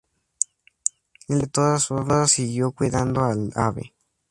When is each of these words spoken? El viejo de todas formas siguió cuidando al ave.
El 1.27 1.27
viejo 1.27 1.41
de 1.43 1.47
todas 1.47 1.85
formas 1.85 2.31
siguió 2.31 2.71
cuidando 2.71 3.23
al 3.23 3.51
ave. 3.53 3.93